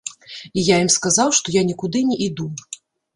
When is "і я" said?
0.61-0.77